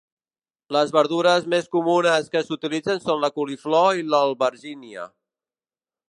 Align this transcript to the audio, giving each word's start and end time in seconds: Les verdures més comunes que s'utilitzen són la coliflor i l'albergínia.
Les 0.75 0.91
verdures 0.95 1.43
més 1.53 1.67
comunes 1.75 2.31
que 2.35 2.41
s'utilitzen 2.47 3.03
són 3.03 3.21
la 3.25 3.31
coliflor 3.35 4.01
i 4.01 4.07
l'albergínia. 4.13 5.05